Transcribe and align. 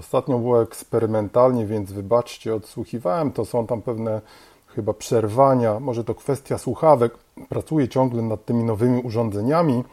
Ostatnio 0.00 0.38
było 0.38 0.62
eksperymentalnie, 0.62 1.66
więc 1.66 1.92
wybaczcie, 1.92 2.54
odsłuchiwałem 2.54 3.32
to. 3.32 3.44
Są 3.44 3.66
tam 3.66 3.82
pewne 3.82 4.20
chyba 4.66 4.94
przerwania, 4.94 5.80
może 5.80 6.04
to 6.04 6.14
kwestia 6.14 6.58
słuchawek. 6.58 7.14
Pracuję 7.48 7.88
ciągle 7.88 8.22
nad 8.22 8.44
tymi 8.44 8.64
nowymi 8.64 9.02
urządzeniami, 9.02 9.84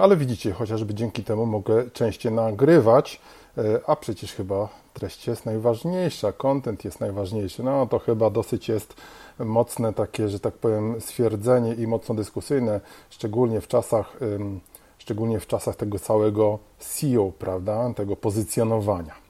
ale 0.00 0.16
widzicie, 0.16 0.52
chociażby 0.52 0.94
dzięki 0.94 1.24
temu 1.24 1.46
mogę 1.46 1.90
częściej 1.90 2.32
nagrywać, 2.32 3.20
e, 3.58 3.62
a 3.86 3.96
przecież 3.96 4.32
chyba 4.32 4.68
treść 4.94 5.26
jest 5.26 5.46
najważniejsza, 5.46 6.32
content 6.32 6.84
jest 6.84 7.00
najważniejszy. 7.00 7.62
No 7.62 7.86
to 7.86 7.98
chyba 7.98 8.30
dosyć 8.30 8.68
jest 8.68 8.94
mocne 9.38 9.92
takie, 9.92 10.28
że 10.28 10.40
tak 10.40 10.54
powiem, 10.54 11.00
stwierdzenie 11.00 11.74
i 11.74 11.86
mocno 11.86 12.14
dyskusyjne, 12.14 12.80
szczególnie 13.10 13.60
w 13.60 13.68
czasach, 13.68 14.16
szczególnie 14.98 15.40
w 15.40 15.46
czasach 15.46 15.76
tego 15.76 15.98
całego 15.98 16.58
SEO, 16.78 17.32
prawda, 17.38 17.94
tego 17.96 18.16
pozycjonowania. 18.16 19.29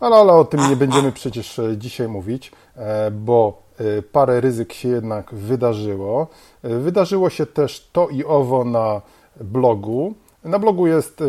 Ale, 0.00 0.16
ale 0.16 0.32
o 0.32 0.44
tym 0.44 0.68
nie 0.70 0.76
będziemy 0.76 1.12
przecież 1.12 1.58
e, 1.58 1.76
dzisiaj 1.76 2.08
mówić, 2.08 2.52
e, 2.76 3.10
bo 3.10 3.62
e, 3.78 4.02
parę 4.02 4.40
ryzyk 4.40 4.72
się 4.72 4.88
jednak 4.88 5.34
wydarzyło. 5.34 6.26
Wydarzyło 6.62 7.30
się 7.30 7.46
też 7.46 7.88
to 7.92 8.08
i 8.08 8.24
owo 8.24 8.64
na 8.64 9.00
blogu. 9.40 10.14
Na 10.44 10.58
blogu 10.58 10.86
jest, 10.86 11.22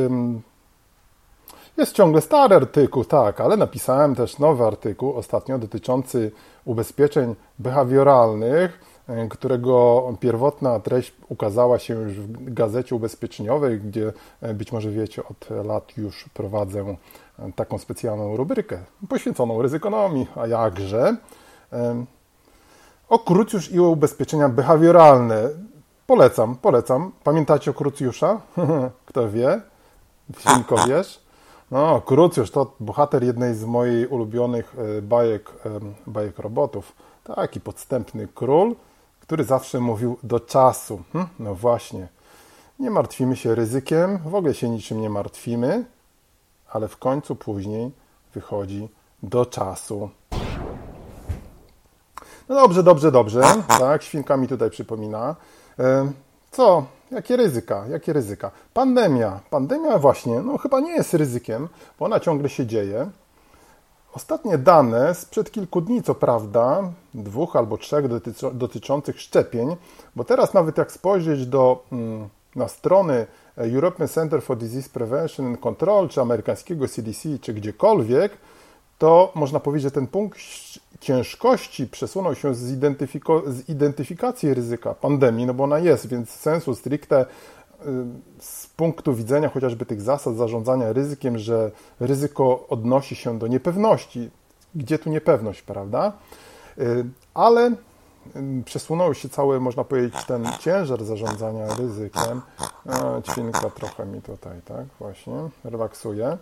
jest 1.77 1.93
ciągle 1.93 2.21
stary 2.21 2.55
artykuł, 2.55 3.05
tak, 3.05 3.41
ale 3.41 3.57
napisałem 3.57 4.15
też 4.15 4.39
nowy 4.39 4.63
artykuł 4.63 5.13
ostatnio 5.13 5.59
dotyczący 5.59 6.31
ubezpieczeń 6.65 7.35
behawioralnych, 7.59 8.79
którego 9.29 10.03
pierwotna 10.19 10.79
treść 10.79 11.13
ukazała 11.29 11.79
się 11.79 11.93
już 11.93 12.13
w 12.13 12.53
gazecie 12.53 12.95
ubezpieczeniowej, 12.95 13.79
gdzie 13.79 14.13
być 14.53 14.71
może 14.71 14.91
wiecie, 14.91 15.23
od 15.23 15.65
lat 15.65 15.97
już 15.97 16.29
prowadzę 16.33 16.95
taką 17.55 17.77
specjalną 17.77 18.37
rubrykę 18.37 18.79
poświęconą 19.09 19.61
ryzykonomii, 19.61 20.27
a 20.35 20.47
jakże 20.47 21.15
o 23.09 23.19
krucjusz 23.19 23.71
i 23.71 23.79
o 23.79 23.83
ubezpieczenia 23.83 24.49
behawioralne. 24.49 25.49
Polecam, 26.07 26.55
polecam. 26.55 27.11
Pamiętacie 27.23 27.71
o 27.71 27.73
krucjusza? 27.73 28.41
Kto 29.05 29.29
wie? 29.29 29.61
Świnko 30.39 30.75
wiesz? 30.87 31.21
No, 31.71 32.01
krucjusz 32.01 32.51
to 32.51 32.75
bohater 32.79 33.23
jednej 33.23 33.55
z 33.55 33.65
moich 33.65 34.11
ulubionych 34.11 34.75
e, 34.97 35.01
bajek, 35.01 35.51
bajek 36.07 36.39
robotów. 36.39 36.95
Taki 37.23 37.61
podstępny 37.61 38.27
król, 38.35 38.75
który 39.19 39.43
zawsze 39.43 39.79
mówił 39.79 40.17
do 40.23 40.39
czasu. 40.39 41.01
Hm? 41.13 41.25
No 41.39 41.55
właśnie. 41.55 42.07
Nie 42.79 42.89
martwimy 42.89 43.35
się 43.35 43.55
ryzykiem, 43.55 44.17
w 44.17 44.35
ogóle 44.35 44.53
się 44.53 44.69
niczym 44.69 45.01
nie 45.01 45.09
martwimy 45.09 45.85
ale 46.71 46.87
w 46.87 46.97
końcu 46.97 47.35
później 47.35 47.91
wychodzi 48.33 48.89
do 49.23 49.45
czasu. 49.45 50.09
No 52.49 52.55
dobrze, 52.55 52.83
dobrze, 52.83 53.11
dobrze. 53.11 53.41
Tak, 53.67 54.03
świnka 54.03 54.37
mi 54.37 54.47
tutaj 54.47 54.69
przypomina. 54.69 55.35
E, 55.79 56.11
co? 56.51 56.85
Jakie 57.11 57.37
ryzyka? 57.37 57.85
Jakie 57.89 58.13
ryzyka? 58.13 58.51
Pandemia. 58.73 59.39
Pandemia 59.49 59.97
właśnie, 59.97 60.39
no 60.39 60.57
chyba 60.57 60.79
nie 60.79 60.91
jest 60.91 61.13
ryzykiem, 61.13 61.67
bo 61.99 62.05
ona 62.05 62.19
ciągle 62.19 62.49
się 62.49 62.65
dzieje. 62.65 63.09
Ostatnie 64.13 64.57
dane 64.57 65.15
sprzed 65.15 65.51
kilku 65.51 65.81
dni, 65.81 66.03
co 66.03 66.15
prawda, 66.15 66.83
dwóch 67.13 67.55
albo 67.55 67.77
trzech 67.77 68.05
dotyczących 68.53 69.21
szczepień, 69.21 69.75
bo 70.15 70.23
teraz 70.23 70.53
nawet 70.53 70.77
jak 70.77 70.91
spojrzeć 70.91 71.45
do, 71.45 71.83
mm, 71.91 72.29
na 72.55 72.67
strony 72.67 73.27
European 73.57 74.07
Center 74.07 74.41
for 74.41 74.57
Disease 74.57 74.89
Prevention 74.89 75.45
and 75.45 75.59
Control, 75.59 76.09
czy 76.09 76.21
amerykańskiego 76.21 76.87
CDC, 76.87 77.39
czy 77.41 77.53
gdziekolwiek, 77.53 78.31
to 78.97 79.31
można 79.35 79.59
powiedzieć, 79.59 79.83
że 79.83 79.91
ten 79.91 80.07
punkt 80.07 80.39
ciężkości 80.99 81.87
przesunął 81.87 82.35
się 82.35 82.55
z, 82.55 82.59
z 83.47 83.69
identyfikacji 83.69 84.53
ryzyka 84.53 84.93
pandemii, 84.93 85.45
no 85.45 85.53
bo 85.53 85.63
ona 85.63 85.79
jest, 85.79 86.07
więc 86.07 86.29
sensu 86.29 86.75
stricte 86.75 87.21
y, 87.21 87.25
z 88.39 88.67
punktu 88.67 89.13
widzenia 89.13 89.49
chociażby 89.49 89.85
tych 89.85 90.01
zasad 90.01 90.35
zarządzania 90.35 90.93
ryzykiem, 90.93 91.37
że 91.37 91.71
ryzyko 91.99 92.67
odnosi 92.69 93.15
się 93.15 93.39
do 93.39 93.47
niepewności. 93.47 94.29
Gdzie 94.75 94.99
tu 94.99 95.09
niepewność, 95.09 95.61
prawda? 95.61 96.13
Y, 96.77 97.05
ale 97.33 97.71
przesunął 98.65 99.13
się 99.13 99.29
cały, 99.29 99.59
można 99.59 99.83
powiedzieć, 99.83 100.25
ten 100.25 100.47
ciężar 100.59 101.03
zarządzania 101.03 101.75
ryzykiem. 101.75 102.41
Ćwinka 103.31 103.69
trochę 103.69 104.05
mi 104.05 104.21
tutaj, 104.21 104.61
tak, 104.65 104.85
właśnie, 104.99 105.33
relaksuje. 105.63 106.37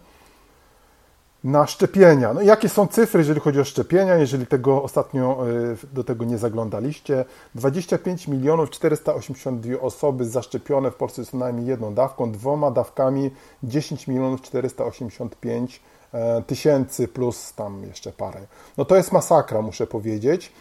Na 1.44 1.68
szczepienia. 1.68 2.34
No 2.34 2.42
jakie 2.42 2.70
są 2.70 2.88
cyfry, 2.88 3.20
jeżeli 3.20 3.40
chodzi 3.40 3.60
o 3.60 3.64
szczepienia, 3.64 4.16
jeżeli 4.16 4.48
tego 4.48 4.84
ostatnio 4.84 5.46
e, 5.50 5.96
do 5.96 6.04
tego 6.04 6.26
nie 6.26 6.38
zaglądaliście? 6.38 7.26
25 7.56 8.28
milionów 8.28 8.70
482 8.70 9.80
osoby 9.82 10.26
zaszczepione 10.26 10.92
w 10.92 10.96
Polsce 10.96 11.26
co 11.26 11.38
najmniej 11.38 11.66
jedną 11.66 11.94
dawką, 11.94 12.32
dwoma 12.32 12.72
dawkami 12.72 13.32
10 13.64 14.08
milionów 14.08 14.42
485 14.42 15.76
e, 15.76 15.99
tysięcy 16.48 17.08
plus 17.08 17.54
tam 17.54 17.84
jeszcze 17.84 18.12
parę. 18.12 18.40
No 18.78 18.86
to 18.86 18.96
jest 18.96 19.12
masakra, 19.12 19.62
muszę 19.62 19.88
powiedzieć. 19.88 20.52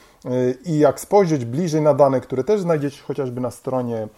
I 0.64 0.78
jak 0.78 1.00
spojrzeć 1.00 1.44
bliżej 1.44 1.82
na 1.82 1.94
dane, 1.94 2.20
które 2.20 2.44
też 2.44 2.60
znajdziecie 2.60 3.02
chociażby 3.02 3.40
na 3.40 3.50
stronie 3.50 4.08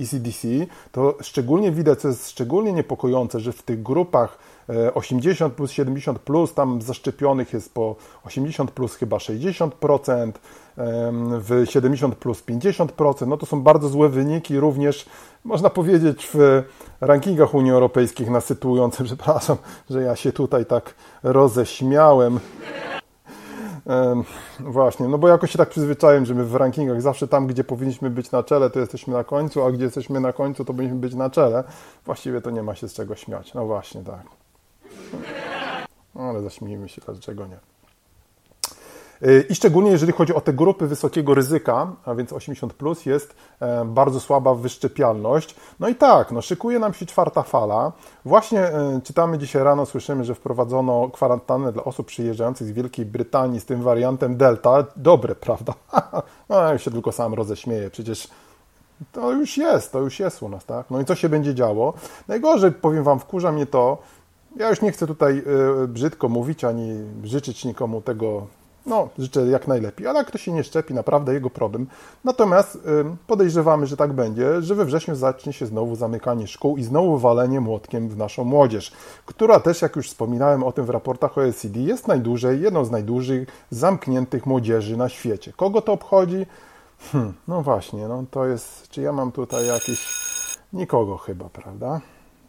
ECDC, 0.00 0.48
e 0.48 0.66
to 0.92 1.14
szczególnie 1.20 1.72
widać, 1.72 2.00
co 2.00 2.08
jest 2.08 2.30
szczególnie 2.30 2.72
niepokojące, 2.72 3.40
że 3.40 3.52
w 3.52 3.62
tych 3.62 3.82
grupach 3.82 4.38
80 4.94 5.52
e, 5.52 5.56
plus 5.56 5.70
70 5.70 6.18
plus, 6.18 6.54
tam 6.54 6.82
zaszczepionych 6.82 7.52
jest 7.52 7.74
po 7.74 7.96
80 8.24 8.70
plus 8.70 8.94
chyba 8.94 9.16
60%, 9.16 10.32
w 11.40 11.64
70 11.64 12.14
plus 12.14 12.42
50%. 12.42 13.26
No 13.26 13.36
to 13.36 13.46
są 13.46 13.62
bardzo 13.62 13.88
złe 13.88 14.08
wyniki, 14.08 14.60
również 14.60 15.06
można 15.44 15.70
powiedzieć 15.70 16.28
w 16.34 16.62
rankingach 17.00 17.54
Unii 17.54 17.72
Europejskiej 17.72 18.30
nasytujące. 18.30 19.04
Przepraszam, 19.04 19.56
że 19.90 20.02
ja 20.02 20.16
się 20.16 20.32
tutaj 20.32 20.66
tak 20.66 20.94
roześmiałem. 21.22 22.40
Właśnie, 24.60 25.08
no 25.08 25.18
bo 25.18 25.28
jakoś 25.28 25.50
się 25.50 25.58
tak 25.58 25.68
przyzwyczaiłem, 25.68 26.26
że 26.26 26.34
my 26.34 26.44
w 26.44 26.54
rankingach 26.54 27.02
zawsze 27.02 27.28
tam, 27.28 27.46
gdzie 27.46 27.64
powinniśmy 27.64 28.10
być 28.10 28.30
na 28.30 28.42
czele, 28.42 28.70
to 28.70 28.80
jesteśmy 28.80 29.14
na 29.14 29.24
końcu, 29.24 29.64
a 29.64 29.72
gdzie 29.72 29.84
jesteśmy 29.84 30.20
na 30.20 30.32
końcu, 30.32 30.64
to 30.64 30.74
powinniśmy 30.74 31.00
być 31.00 31.14
na 31.14 31.30
czele. 31.30 31.64
Właściwie 32.04 32.40
to 32.40 32.50
nie 32.50 32.62
ma 32.62 32.74
się 32.74 32.88
z 32.88 32.94
czego 32.94 33.16
śmiać. 33.16 33.54
No 33.54 33.66
właśnie, 33.66 34.02
tak. 34.04 34.22
Ale 36.14 36.42
zaśmiejmy 36.42 36.88
się, 36.88 37.02
dlaczego 37.06 37.46
nie. 37.46 37.71
Y, 39.26 39.46
I 39.50 39.54
szczególnie 39.54 39.90
jeżeli 39.90 40.12
chodzi 40.12 40.34
o 40.34 40.40
te 40.40 40.52
grupy 40.52 40.86
wysokiego 40.86 41.34
ryzyka, 41.34 41.92
a 42.04 42.14
więc 42.14 42.32
80, 42.32 42.74
plus, 42.74 43.06
jest 43.06 43.34
e, 43.60 43.84
bardzo 43.84 44.20
słaba 44.20 44.54
wyszczepialność. 44.54 45.54
No 45.80 45.88
i 45.88 45.94
tak, 45.94 46.32
no 46.32 46.42
szykuje 46.42 46.78
nam 46.78 46.94
się 46.94 47.06
czwarta 47.06 47.42
fala. 47.42 47.92
Właśnie 48.24 48.60
e, 48.60 49.00
czytamy 49.04 49.38
dzisiaj 49.38 49.64
rano, 49.64 49.86
słyszymy, 49.86 50.24
że 50.24 50.34
wprowadzono 50.34 51.10
kwarantannę 51.10 51.72
dla 51.72 51.84
osób 51.84 52.06
przyjeżdżających 52.06 52.66
z 52.66 52.70
Wielkiej 52.70 53.06
Brytanii 53.06 53.60
z 53.60 53.64
tym 53.64 53.82
wariantem 53.82 54.36
Delta. 54.36 54.84
Dobre, 54.96 55.34
prawda? 55.46 55.74
No, 56.48 56.72
ja 56.72 56.78
się 56.78 56.90
tylko 56.90 57.12
sam 57.12 57.34
roześmieję. 57.34 57.90
Przecież 57.90 58.28
to 59.12 59.32
już 59.32 59.56
jest, 59.56 59.92
to 59.92 60.00
już 60.00 60.20
jest 60.20 60.42
u 60.42 60.48
nas, 60.48 60.64
tak? 60.64 60.90
No 60.90 61.00
i 61.00 61.04
co 61.04 61.14
się 61.14 61.28
będzie 61.28 61.54
działo? 61.54 61.94
Najgorzej, 62.28 62.72
powiem 62.72 63.04
Wam, 63.04 63.18
wkurza 63.18 63.52
mnie 63.52 63.66
to, 63.66 63.98
ja 64.56 64.70
już 64.70 64.82
nie 64.82 64.92
chcę 64.92 65.06
tutaj 65.06 65.42
y, 65.84 65.88
brzydko 65.88 66.28
mówić, 66.28 66.64
ani 66.64 67.04
życzyć 67.24 67.64
nikomu 67.64 68.00
tego 68.00 68.46
no, 68.86 69.08
życzę 69.18 69.46
jak 69.46 69.68
najlepiej, 69.68 70.06
ale 70.06 70.18
jak 70.18 70.26
ktoś 70.26 70.42
się 70.42 70.52
nie 70.52 70.64
szczepi, 70.64 70.94
naprawdę 70.94 71.34
jego 71.34 71.50
problem. 71.50 71.86
Natomiast 72.24 72.78
podejrzewamy, 73.26 73.86
że 73.86 73.96
tak 73.96 74.12
będzie, 74.12 74.62
że 74.62 74.74
we 74.74 74.84
wrześniu 74.84 75.14
zacznie 75.14 75.52
się 75.52 75.66
znowu 75.66 75.96
zamykanie 75.96 76.46
szkół 76.46 76.76
i 76.76 76.82
znowu 76.82 77.18
walenie 77.18 77.60
młotkiem 77.60 78.08
w 78.08 78.16
naszą 78.16 78.44
młodzież, 78.44 78.92
która 79.26 79.60
też, 79.60 79.82
jak 79.82 79.96
już 79.96 80.08
wspominałem 80.08 80.62
o 80.62 80.72
tym 80.72 80.84
w 80.84 80.90
raportach 80.90 81.38
OECD, 81.38 81.80
jest 81.80 82.08
najdłużej, 82.08 82.62
jedną 82.62 82.84
z 82.84 82.90
najdłużej 82.90 83.46
zamkniętych 83.70 84.46
młodzieży 84.46 84.96
na 84.96 85.08
świecie. 85.08 85.52
Kogo 85.56 85.82
to 85.82 85.92
obchodzi? 85.92 86.46
Hmm, 87.12 87.32
no 87.48 87.62
właśnie, 87.62 88.08
no 88.08 88.24
to 88.30 88.46
jest, 88.46 88.88
czy 88.88 89.02
ja 89.02 89.12
mam 89.12 89.32
tutaj 89.32 89.66
jakiś... 89.66 90.32
Nikogo 90.72 91.16
chyba, 91.16 91.48
prawda? 91.48 92.00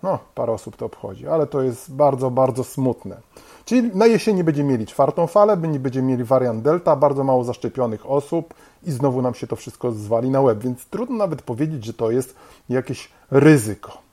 No, 0.04 0.20
parę 0.36 0.52
osób 0.52 0.76
to 0.78 0.86
obchodzi, 0.86 1.28
ale 1.28 1.48
to 1.48 1.62
jest 1.62 1.94
bardzo, 1.94 2.32
bardzo 2.32 2.64
smutne. 2.64 3.18
Czyli 3.66 3.92
na 3.94 4.06
jesieni 4.06 4.44
będziemy 4.44 4.72
mieli 4.72 4.86
czwartą 4.86 5.28
falę, 5.28 5.58
będziemy 5.58 6.08
mieli 6.08 6.24
wariant 6.24 6.64
delta, 6.64 6.96
bardzo 6.96 7.24
mało 7.24 7.44
zaszczepionych 7.44 8.10
osób 8.10 8.54
i 8.84 8.92
znowu 8.92 9.22
nam 9.22 9.34
się 9.34 9.48
to 9.48 9.56
wszystko 9.56 9.92
zwali 9.92 10.30
na 10.30 10.42
łeb, 10.42 10.60
więc 10.60 10.86
trudno 10.86 11.18
nawet 11.18 11.42
powiedzieć, 11.42 11.86
że 11.86 11.94
to 11.94 12.12
jest 12.12 12.36
jakieś 12.70 13.10
ryzyko. 13.32 14.04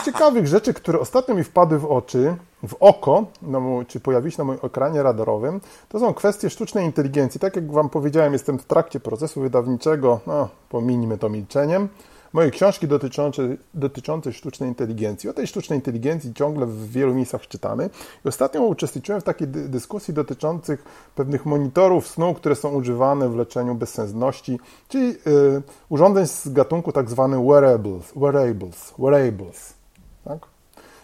Z 0.00 0.04
ciekawych 0.04 0.46
rzeczy, 0.46 0.74
które 0.74 1.00
ostatnio 1.00 1.34
mi 1.34 1.44
wpadły 1.44 1.78
w 1.78 1.86
oczy, 1.86 2.36
w 2.68 2.74
oko, 2.80 3.24
no, 3.42 3.84
czy 3.88 4.00
pojawiły 4.00 4.30
się 4.30 4.38
na 4.38 4.44
moim 4.44 4.58
ekranie 4.62 5.02
radarowym, 5.02 5.60
to 5.88 6.00
są 6.00 6.14
kwestie 6.14 6.50
sztucznej 6.50 6.84
inteligencji. 6.86 7.40
Tak 7.40 7.56
jak 7.56 7.72
Wam 7.72 7.88
powiedziałem, 7.88 8.32
jestem 8.32 8.58
w 8.58 8.64
trakcie 8.64 9.00
procesu 9.00 9.40
wydawniczego, 9.40 10.20
no, 10.26 10.48
pominijmy 10.68 11.18
to 11.18 11.28
milczeniem, 11.28 11.88
moje 12.32 12.50
książki 12.50 12.88
dotyczące, 12.88 13.42
dotyczące 13.74 14.32
sztucznej 14.32 14.68
inteligencji. 14.68 15.30
O 15.30 15.32
tej 15.32 15.46
sztucznej 15.46 15.78
inteligencji 15.78 16.34
ciągle 16.34 16.66
w 16.66 16.90
wielu 16.90 17.14
miejscach 17.14 17.48
czytamy. 17.48 17.90
I 18.24 18.28
ostatnio 18.28 18.62
uczestniczyłem 18.62 19.20
w 19.20 19.24
takiej 19.24 19.48
dyskusji 19.48 20.14
dotyczących 20.14 20.84
pewnych 21.14 21.46
monitorów 21.46 22.08
snu, 22.08 22.34
które 22.34 22.54
są 22.54 22.68
używane 22.68 23.28
w 23.28 23.36
leczeniu 23.36 23.74
bezsensowności, 23.74 24.58
czyli 24.88 25.10
y, 25.26 25.62
urządzeń 25.88 26.26
z 26.26 26.48
gatunku 26.48 26.92
tak 26.92 27.10
zwany 27.10 27.46
wearables, 27.46 28.12
wearables, 28.16 28.94
wearables 28.98 29.82
tak? 30.24 30.38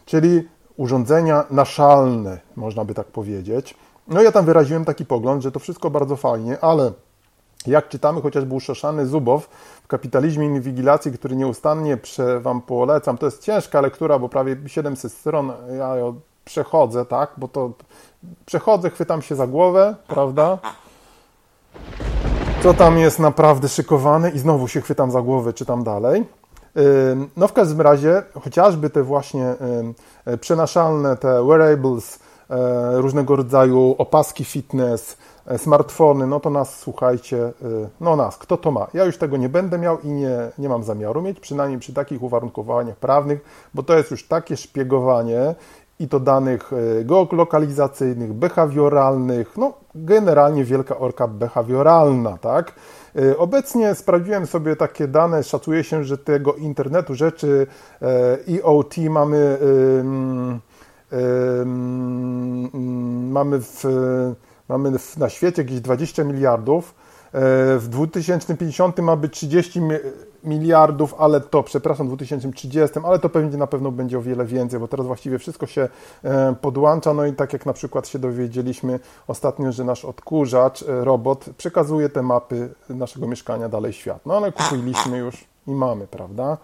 czyli 0.06 0.48
urządzenia 0.76 1.44
naszalne, 1.50 2.40
można 2.56 2.84
by 2.84 2.94
tak 2.94 3.06
powiedzieć. 3.06 3.75
No 4.08 4.22
ja 4.22 4.32
tam 4.32 4.44
wyraziłem 4.44 4.84
taki 4.84 5.06
pogląd, 5.06 5.42
że 5.42 5.52
to 5.52 5.58
wszystko 5.60 5.90
bardzo 5.90 6.16
fajnie, 6.16 6.60
ale 6.60 6.92
jak 7.68 7.88
czytamy 7.88 8.20
chociażby 8.20 8.54
u 8.54 8.60
Szoszany 8.60 9.06
Zubow 9.06 9.48
w 9.84 9.86
Kapitalizmie 9.86 10.46
Inwigilacji, 10.46 11.12
który 11.12 11.36
nieustannie 11.36 11.96
prze, 11.96 12.40
Wam 12.40 12.60
polecam, 12.62 13.18
to 13.18 13.26
jest 13.26 13.42
ciężka 13.42 13.80
lektura, 13.80 14.18
bo 14.18 14.28
prawie 14.28 14.56
700 14.66 15.12
stron, 15.12 15.52
ja 15.78 15.96
ją 15.96 16.20
przechodzę, 16.44 17.04
tak, 17.04 17.30
bo 17.36 17.48
to 17.48 17.70
przechodzę, 18.46 18.90
chwytam 18.90 19.22
się 19.22 19.36
za 19.36 19.46
głowę, 19.46 19.96
prawda, 20.08 20.58
co 22.62 22.74
tam 22.74 22.98
jest 22.98 23.18
naprawdę 23.18 23.68
szykowane? 23.68 24.30
I 24.30 24.38
znowu 24.38 24.68
się 24.68 24.80
chwytam 24.80 25.10
za 25.10 25.22
głowę, 25.22 25.52
czytam 25.52 25.84
dalej. 25.84 26.24
No 27.36 27.48
w 27.48 27.52
każdym 27.52 27.80
razie, 27.80 28.22
chociażby 28.42 28.90
te 28.90 29.02
właśnie 29.02 29.54
przenaszalne, 30.40 31.16
te 31.16 31.44
wearables, 31.44 32.16
e, 32.16 32.27
różnego 32.92 33.36
rodzaju 33.36 33.94
opaski 33.98 34.44
fitness, 34.44 35.16
E, 35.48 35.58
smartfony, 35.58 36.26
no 36.26 36.40
to 36.40 36.50
nas, 36.50 36.78
słuchajcie, 36.78 37.38
e, 37.46 37.52
no 38.00 38.16
nas, 38.16 38.38
kto 38.38 38.56
to 38.56 38.70
ma? 38.70 38.86
Ja 38.94 39.04
już 39.04 39.18
tego 39.18 39.36
nie 39.36 39.48
będę 39.48 39.78
miał 39.78 40.00
i 40.00 40.08
nie, 40.08 40.50
nie 40.58 40.68
mam 40.68 40.82
zamiaru 40.82 41.22
mieć, 41.22 41.40
przynajmniej 41.40 41.80
przy 41.80 41.94
takich 41.94 42.22
uwarunkowaniach 42.22 42.96
prawnych, 42.96 43.40
bo 43.74 43.82
to 43.82 43.96
jest 43.96 44.10
już 44.10 44.28
takie 44.28 44.56
szpiegowanie 44.56 45.54
i 45.98 46.08
to 46.08 46.20
danych 46.20 46.70
e, 46.72 47.04
geolokalizacyjnych, 47.04 48.32
behawioralnych, 48.32 49.56
no 49.56 49.72
generalnie 49.94 50.64
wielka 50.64 50.98
orka 50.98 51.28
behawioralna, 51.28 52.38
tak? 52.38 52.74
Obecnie 53.38 53.94
sprawdziłem 53.94 54.46
sobie 54.46 54.76
takie 54.76 55.08
dane, 55.08 55.42
szacuje 55.42 55.84
się, 55.84 56.04
że 56.04 56.18
tego 56.18 56.54
internetu 56.54 57.14
rzeczy 57.14 57.66
IoT 58.46 58.96
mamy, 59.10 59.58
mamy 63.31 63.60
w 63.60 63.84
Mamy 64.69 64.93
na 65.16 65.28
świecie 65.28 65.62
jakieś 65.62 65.81
20 65.81 66.25
miliardów. 66.25 66.94
E, 67.32 67.40
w 67.78 67.88
2050 67.88 68.99
ma 68.99 69.16
być 69.16 69.32
30 69.32 69.81
miliardów, 70.44 71.14
ale 71.19 71.40
to, 71.40 71.62
przepraszam, 71.62 72.06
w 72.06 72.08
2030, 72.08 72.99
ale 73.05 73.19
to 73.19 73.28
pewnie 73.28 73.58
na 73.58 73.66
pewno 73.66 73.93
będzie 73.93 74.19
o 74.19 74.22
wiele 74.22 74.44
więcej, 74.44 74.81
bo 74.81 74.88
teraz 74.88 75.06
właściwie 75.06 75.38
wszystko 75.38 75.66
się 75.66 75.88
e, 76.25 76.55
podłącza. 76.60 77.14
No 77.14 77.26
i 77.26 77.32
tak 77.32 77.52
jak 77.52 77.66
na 77.66 77.72
przykład 77.72 78.08
się 78.08 78.19
dowiedzieliśmy 78.19 79.00
ostatnio, 79.26 79.72
że 79.72 79.84
nasz 79.84 80.04
odkurzacz, 80.04 80.82
e, 80.82 81.04
robot, 81.04 81.44
przekazuje 81.56 82.08
te 82.08 82.22
mapy 82.22 82.69
naszego 82.88 83.26
mieszkania 83.26 83.69
dalej 83.69 83.93
świat. 83.93 84.26
No 84.26 84.37
ale 84.37 84.52
kupiliśmy 84.52 85.19
już 85.19 85.44
i 85.66 85.70
mamy, 85.70 86.06
prawda? 86.06 86.56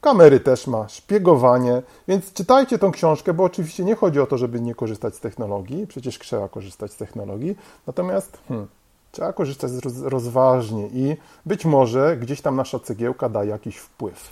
Kamery 0.00 0.40
też 0.40 0.66
ma, 0.66 0.88
szpiegowanie, 0.88 1.82
więc 2.08 2.32
czytajcie 2.32 2.78
tą 2.78 2.92
książkę, 2.92 3.34
bo 3.34 3.44
oczywiście 3.44 3.84
nie 3.84 3.94
chodzi 3.94 4.20
o 4.20 4.26
to, 4.26 4.38
żeby 4.38 4.60
nie 4.60 4.74
korzystać 4.74 5.14
z 5.14 5.20
technologii, 5.20 5.86
przecież 5.86 6.18
trzeba 6.18 6.48
korzystać 6.48 6.92
z 6.92 6.96
technologii, 6.96 7.56
natomiast 7.86 8.38
hmm, 8.48 8.68
trzeba 9.12 9.32
korzystać 9.32 9.72
roz, 9.84 10.02
rozważnie 10.02 10.86
i 10.86 11.16
być 11.46 11.64
może 11.64 12.16
gdzieś 12.16 12.40
tam 12.40 12.56
nasza 12.56 12.78
cegiełka 12.78 13.28
da 13.28 13.44
jakiś 13.44 13.76
wpływ. 13.76 14.28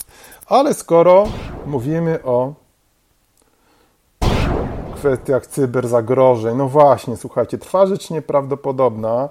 Ale 0.46 0.74
skoro 0.74 1.24
mówimy 1.66 2.22
o 2.24 2.54
kwestiach 4.94 5.46
cyberzagrożeń, 5.46 6.56
no 6.56 6.68
właśnie, 6.68 7.16
słuchajcie, 7.16 7.58
trwa 7.58 7.86
rzecz 7.86 8.10
nieprawdopodobna. 8.10 9.28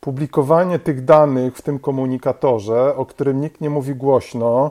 Publikowanie 0.00 0.78
tych 0.78 1.04
danych 1.04 1.56
w 1.56 1.62
tym 1.62 1.78
komunikatorze, 1.78 2.96
o 2.96 3.06
którym 3.06 3.40
nikt 3.40 3.60
nie 3.60 3.70
mówi 3.70 3.94
głośno, 3.94 4.70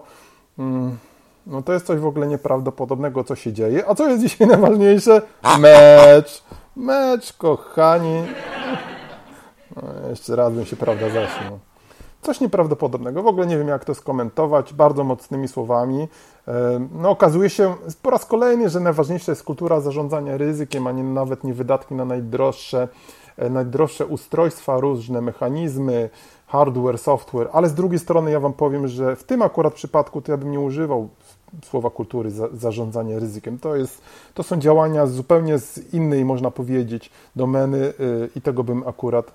no 1.47 1.61
to 1.61 1.73
jest 1.73 1.85
coś 1.85 1.99
w 1.99 2.05
ogóle 2.05 2.27
nieprawdopodobnego, 2.27 3.23
co 3.23 3.35
się 3.35 3.53
dzieje. 3.53 3.87
A 3.87 3.95
co 3.95 4.09
jest 4.09 4.21
dzisiaj 4.21 4.47
najważniejsze? 4.57 5.21
Mecz. 5.59 6.43
Mecz, 6.75 7.33
kochani. 7.33 8.23
No, 9.75 10.09
jeszcze 10.09 10.35
raz 10.35 10.53
bym 10.53 10.65
się 10.65 10.75
prawda 10.75 11.09
zaśmiał. 11.09 11.59
Coś 12.21 12.41
nieprawdopodobnego. 12.41 13.23
W 13.23 13.27
ogóle 13.27 13.47
nie 13.47 13.57
wiem, 13.57 13.67
jak 13.67 13.85
to 13.85 13.95
skomentować. 13.95 14.73
Bardzo 14.73 15.03
mocnymi 15.03 15.47
słowami. 15.47 16.07
No, 16.91 17.09
okazuje 17.09 17.49
się 17.49 17.75
po 18.01 18.09
raz 18.09 18.25
kolejny, 18.25 18.69
że 18.69 18.79
najważniejsza 18.79 19.31
jest 19.31 19.43
kultura 19.43 19.79
zarządzania 19.79 20.37
ryzykiem, 20.37 20.87
a 20.87 20.91
nie 20.91 21.03
nawet 21.03 21.43
nie 21.43 21.53
wydatki 21.53 21.95
na 21.95 22.05
najdroższe, 22.05 22.87
najdroższe 23.37 24.05
ustrojstwa, 24.05 24.79
różne 24.79 25.21
mechanizmy, 25.21 26.09
hardware, 26.47 26.97
software, 26.97 27.49
ale 27.51 27.69
z 27.69 27.73
drugiej 27.73 27.99
strony 27.99 28.31
ja 28.31 28.39
Wam 28.39 28.53
powiem, 28.53 28.87
że 28.87 29.15
w 29.15 29.23
tym 29.23 29.41
akurat 29.41 29.73
przypadku 29.73 30.21
to 30.21 30.31
ja 30.31 30.37
bym 30.37 30.51
nie 30.51 30.59
używał 30.59 31.09
słowa 31.63 31.89
kultury 31.89 32.31
za, 32.31 32.47
zarządzania 32.53 33.19
ryzykiem. 33.19 33.59
To, 33.59 33.75
jest, 33.75 34.01
to 34.33 34.43
są 34.43 34.57
działania 34.57 35.07
zupełnie 35.07 35.59
z 35.59 35.93
innej, 35.93 36.25
można 36.25 36.51
powiedzieć, 36.51 37.09
domeny 37.35 37.77
yy, 37.77 38.29
i 38.35 38.41
tego 38.41 38.63
bym 38.63 38.87
akurat 38.87 39.33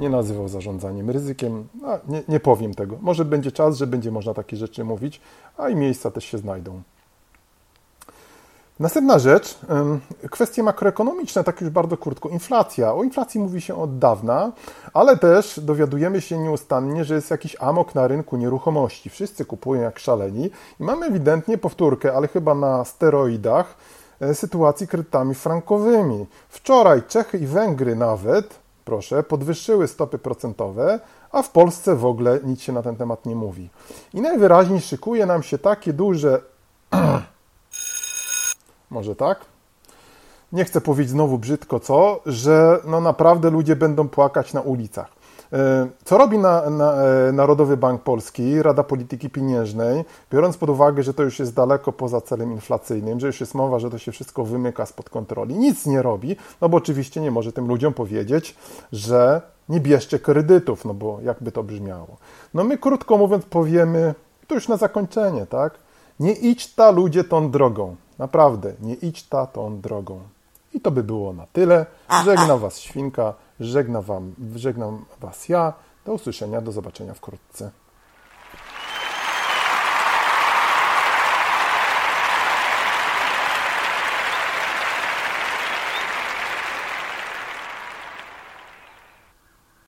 nie 0.00 0.10
nazywał 0.10 0.48
zarządzaniem 0.48 1.10
ryzykiem. 1.10 1.68
No, 1.82 1.98
nie, 2.08 2.22
nie 2.28 2.40
powiem 2.40 2.74
tego. 2.74 2.98
Może 3.00 3.24
będzie 3.24 3.52
czas, 3.52 3.76
że 3.76 3.86
będzie 3.86 4.10
można 4.10 4.34
takie 4.34 4.56
rzeczy 4.56 4.84
mówić, 4.84 5.20
a 5.56 5.68
i 5.68 5.76
miejsca 5.76 6.10
też 6.10 6.24
się 6.24 6.38
znajdą. 6.38 6.82
Następna 8.82 9.18
rzecz, 9.18 9.58
kwestie 10.30 10.62
makroekonomiczne, 10.62 11.44
tak 11.44 11.60
już 11.60 11.70
bardzo 11.70 11.96
krótko. 11.96 12.28
Inflacja. 12.28 12.94
O 12.94 13.02
inflacji 13.02 13.40
mówi 13.40 13.60
się 13.60 13.74
od 13.82 13.98
dawna, 13.98 14.52
ale 14.94 15.16
też 15.16 15.60
dowiadujemy 15.60 16.20
się 16.20 16.38
nieustannie, 16.38 17.04
że 17.04 17.14
jest 17.14 17.30
jakiś 17.30 17.56
amok 17.60 17.94
na 17.94 18.08
rynku 18.08 18.36
nieruchomości. 18.36 19.10
Wszyscy 19.10 19.44
kupują 19.44 19.82
jak 19.82 19.98
szaleni 19.98 20.50
i 20.80 20.84
mamy 20.84 21.06
ewidentnie 21.06 21.58
powtórkę, 21.58 22.14
ale 22.14 22.28
chyba 22.28 22.54
na 22.54 22.84
steroidach, 22.84 23.76
e, 24.20 24.34
sytuacji 24.34 24.88
kredytami 24.88 25.34
frankowymi. 25.34 26.26
Wczoraj 26.48 27.02
Czechy 27.08 27.38
i 27.38 27.46
Węgry 27.46 27.96
nawet, 27.96 28.54
proszę, 28.84 29.22
podwyższyły 29.22 29.88
stopy 29.88 30.18
procentowe, 30.18 31.00
a 31.32 31.42
w 31.42 31.50
Polsce 31.50 31.96
w 31.96 32.06
ogóle 32.06 32.40
nic 32.44 32.60
się 32.60 32.72
na 32.72 32.82
ten 32.82 32.96
temat 32.96 33.26
nie 33.26 33.36
mówi. 33.36 33.70
I 34.14 34.20
najwyraźniej 34.20 34.80
szykuje 34.80 35.26
nam 35.26 35.42
się 35.42 35.58
takie 35.58 35.92
duże 35.92 36.40
może 38.92 39.16
tak? 39.16 39.40
Nie 40.52 40.64
chcę 40.64 40.80
powiedzieć 40.80 41.10
znowu 41.10 41.38
brzydko 41.38 41.80
co, 41.80 42.20
że 42.26 42.80
no 42.84 43.00
naprawdę 43.00 43.50
ludzie 43.50 43.76
będą 43.76 44.08
płakać 44.08 44.52
na 44.52 44.60
ulicach. 44.60 45.22
E, 45.52 45.86
co 46.04 46.18
robi 46.18 46.38
na, 46.38 46.70
na, 46.70 46.94
e, 46.94 47.32
Narodowy 47.32 47.76
Bank 47.76 48.02
Polski, 48.02 48.62
Rada 48.62 48.82
Polityki 48.82 49.30
Pieniężnej, 49.30 50.04
biorąc 50.32 50.56
pod 50.56 50.70
uwagę, 50.70 51.02
że 51.02 51.14
to 51.14 51.22
już 51.22 51.38
jest 51.38 51.54
daleko 51.54 51.92
poza 51.92 52.20
celem 52.20 52.52
inflacyjnym, 52.52 53.20
że 53.20 53.26
już 53.26 53.40
jest 53.40 53.54
mowa, 53.54 53.78
że 53.78 53.90
to 53.90 53.98
się 53.98 54.12
wszystko 54.12 54.44
wymyka 54.44 54.86
spod 54.86 55.10
kontroli, 55.10 55.54
nic 55.54 55.86
nie 55.86 56.02
robi, 56.02 56.36
no 56.60 56.68
bo 56.68 56.76
oczywiście 56.76 57.20
nie 57.20 57.30
może 57.30 57.52
tym 57.52 57.68
ludziom 57.68 57.94
powiedzieć, 57.94 58.56
że 58.92 59.42
nie 59.68 59.80
bierzcie 59.80 60.18
kredytów, 60.18 60.84
no 60.84 60.94
bo 60.94 61.18
jakby 61.22 61.52
to 61.52 61.62
brzmiało. 61.62 62.16
No 62.54 62.64
my 62.64 62.78
krótko 62.78 63.18
mówiąc 63.18 63.44
powiemy, 63.44 64.14
to 64.46 64.54
już 64.54 64.68
na 64.68 64.76
zakończenie, 64.76 65.46
tak? 65.46 65.74
Nie 66.20 66.32
idź 66.32 66.74
ta 66.74 66.90
ludzie 66.90 67.24
tą 67.24 67.50
drogą. 67.50 67.96
Naprawdę, 68.18 68.72
nie 68.80 68.94
idź 68.94 69.22
ta 69.22 69.46
tą 69.46 69.80
drogą. 69.80 70.20
I 70.74 70.80
to 70.80 70.90
by 70.90 71.02
było 71.02 71.32
na 71.32 71.46
tyle. 71.52 71.86
Żegnam 72.24 72.58
Was 72.58 72.78
Świnka, 72.78 73.34
żegnam, 73.60 74.02
wam, 74.02 74.34
żegnam 74.56 75.04
Was 75.20 75.48
ja. 75.48 75.72
Do 76.04 76.12
usłyszenia, 76.12 76.60
do 76.60 76.72
zobaczenia 76.72 77.14
wkrótce. 77.14 77.70